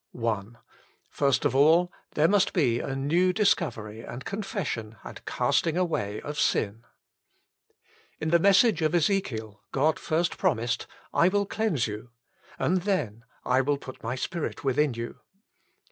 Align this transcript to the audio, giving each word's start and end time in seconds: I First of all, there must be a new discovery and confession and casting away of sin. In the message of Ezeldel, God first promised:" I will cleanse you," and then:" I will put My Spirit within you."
I 0.19 0.43
First 1.11 1.45
of 1.45 1.55
all, 1.55 1.91
there 2.15 2.27
must 2.27 2.53
be 2.53 2.79
a 2.79 2.95
new 2.95 3.31
discovery 3.31 4.01
and 4.01 4.25
confession 4.25 4.95
and 5.03 5.23
casting 5.27 5.77
away 5.77 6.19
of 6.21 6.39
sin. 6.39 6.85
In 8.19 8.31
the 8.31 8.39
message 8.39 8.81
of 8.81 8.93
Ezeldel, 8.95 9.59
God 9.71 9.99
first 9.99 10.39
promised:" 10.39 10.87
I 11.23 11.27
will 11.27 11.45
cleanse 11.45 11.85
you," 11.85 12.09
and 12.57 12.77
then:" 12.81 13.25
I 13.55 13.61
will 13.61 13.77
put 13.77 14.01
My 14.01 14.15
Spirit 14.15 14.63
within 14.63 14.95
you." 14.95 15.19